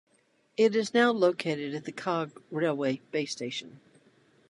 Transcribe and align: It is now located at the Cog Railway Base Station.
It 0.57 0.75
is 0.75 0.95
now 0.95 1.11
located 1.11 1.75
at 1.75 1.85
the 1.85 1.91
Cog 1.91 2.41
Railway 2.49 3.01
Base 3.11 3.33
Station. 3.33 3.81